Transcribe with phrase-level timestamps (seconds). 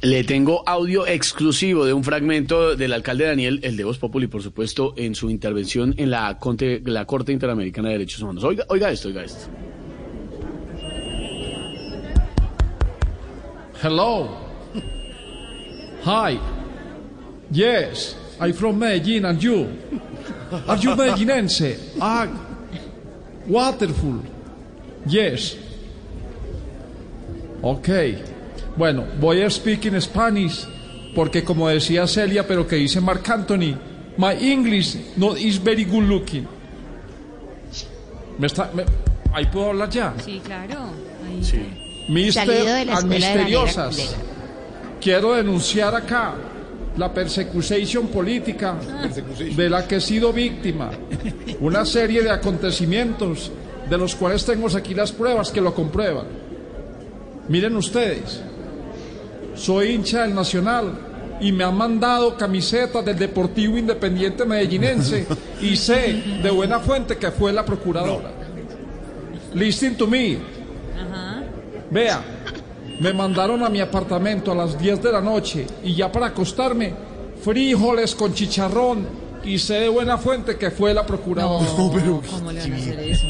[0.00, 4.42] Le tengo audio exclusivo de un fragmento del alcalde Daniel, el de Voz Populi, por
[4.44, 8.44] supuesto, en su intervención en la, Conte- la Corte Interamericana de Derechos Humanos.
[8.44, 9.46] Oiga, esto, oiga esto.
[13.82, 14.28] Hello.
[16.04, 16.38] Hi.
[17.50, 19.66] Yes, I'm from Medellin and you?
[20.68, 21.76] Are you Medellinense?
[22.00, 22.28] Ah,
[23.48, 24.22] wonderful.
[25.06, 25.56] Yes.
[27.64, 28.22] Okay.
[28.78, 30.64] Bueno, voy a speak in Spanish
[31.14, 33.74] porque como decía Celia, pero que dice Mark Anthony,
[34.16, 36.46] my English not is very good looking.
[38.38, 38.84] Me está, me-
[39.32, 40.14] ahí puedo hablar ya.
[40.24, 40.90] Sí, claro.
[41.26, 41.58] Ahí Sí.
[42.08, 43.96] Mister de de misteriosas.
[43.98, 44.16] manera
[45.00, 46.34] Quiero denunciar acá
[46.96, 48.76] la persecución política
[49.56, 50.90] de la que he sido víctima.
[51.60, 53.50] Una serie de acontecimientos
[53.90, 56.26] de los cuales tengo aquí las pruebas que lo comprueban.
[57.48, 58.40] Miren ustedes,
[59.58, 60.92] soy hincha del Nacional
[61.40, 65.26] y me han mandado camisetas del Deportivo Independiente Medellinense
[65.60, 68.30] y sé de buena fuente que fue la procuradora.
[69.54, 70.38] Listen to me.
[71.90, 72.22] Vea,
[73.00, 76.92] me mandaron a mi apartamento a las 10 de la noche y ya para acostarme,
[77.42, 79.06] frijoles con chicharrón
[79.44, 81.64] y sé de buena fuente que fue la procuradora.
[81.78, 83.26] No, pero ¿cómo le van a hacer eso?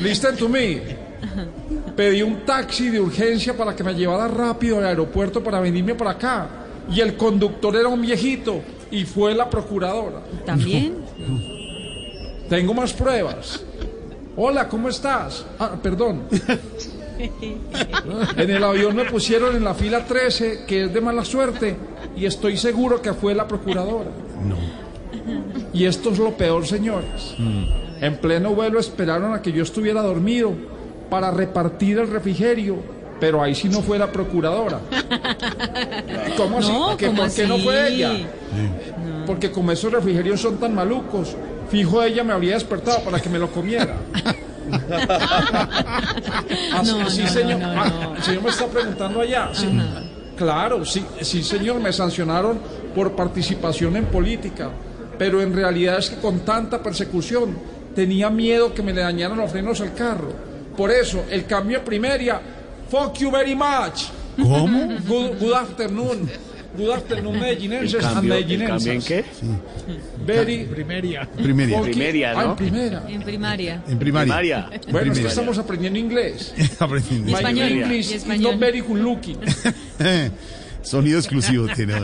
[0.00, 0.82] Listen to me.
[1.96, 6.10] Pedí un taxi de urgencia para que me llevara rápido al aeropuerto para venirme para
[6.10, 6.48] acá.
[6.90, 10.22] Y el conductor era un viejito y fue la procuradora.
[10.44, 10.96] ¿También?
[12.48, 13.64] Tengo más pruebas.
[14.36, 15.46] Hola, ¿cómo estás?
[15.58, 16.22] Ah, perdón.
[17.16, 21.76] En el avión me pusieron en la fila 13, que es de mala suerte,
[22.16, 24.10] y estoy seguro que fue la procuradora.
[25.72, 27.36] Y esto es lo peor, señores.
[28.00, 30.54] En pleno vuelo esperaron a que yo estuviera dormido
[31.10, 32.76] para repartir el refrigerio,
[33.20, 34.80] pero ahí sí no fue la procuradora.
[36.36, 36.72] ¿Cómo así?
[36.72, 37.94] No, ¿Que ¿cómo ¿Por qué no fue así?
[37.94, 38.12] ella?
[39.26, 41.36] Porque como esos refrigerios son tan malucos,
[41.70, 43.96] fijo ella me habría despertado para que me lo comiera.
[46.72, 47.60] Ah, sí, No, sí, señor.
[47.62, 49.50] Ah, el señor me está preguntando allá.
[49.52, 49.68] Sí.
[50.36, 52.58] Claro, sí, sí, señor, me sancionaron
[52.94, 54.70] por participación en política.
[55.18, 57.56] Pero en realidad es que con tanta persecución
[57.94, 60.32] tenía miedo que me le dañaran los frenos al carro.
[60.76, 62.40] Por eso, el cambio de primaria,
[62.90, 64.04] fuck you very much.
[64.36, 64.88] ¿Cómo?
[65.06, 66.28] Good, good afternoon.
[66.76, 68.34] Good afternoon, ¿El medellinenses and cambio
[68.92, 69.24] en qué?
[70.26, 71.22] Very Primeria.
[71.36, 72.56] fucking- Primeria, Ah, en ¿no?
[72.56, 73.04] primera.
[73.08, 73.82] En primaria.
[73.86, 74.66] En primaria.
[74.66, 75.22] Bueno, es Primeria.
[75.22, 76.52] que estamos aprendiendo inglés.
[76.80, 77.30] Aprendiendo.
[77.30, 77.68] Y español.
[77.70, 78.42] English Y español.
[78.52, 79.38] not very good looking.
[80.82, 81.94] Sonido exclusivo tiene.